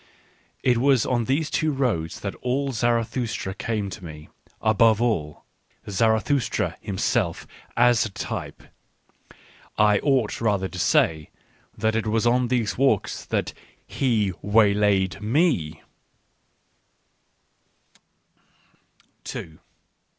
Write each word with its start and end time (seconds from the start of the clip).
It 0.63 0.79
was 0.79 1.05
on 1.05 1.25
these 1.25 1.51
two 1.51 1.71
roads 1.71 2.21
that 2.21 2.33
all 2.41 2.71
Zarathustra 2.71 3.53
came 3.53 3.87
to 3.91 4.03
me, 4.03 4.29
above 4.59 4.99
all, 4.99 5.43
Zarathustra 5.87 6.75
himself 6.81 7.45
as 7.77 8.03
a 8.03 8.09
type— 8.09 8.63
I 9.77 9.99
ought 9.99 10.41
rather 10.41 10.67
to 10.67 10.79
say 10.79 11.29
that 11.77 11.95
it 11.95 12.07
was 12.07 12.25
on 12.25 12.47
these 12.47 12.79
walks 12.79 13.23
that 13.25 13.53
he 13.85 14.33
waylaid 14.41 15.21
me. 15.21 15.83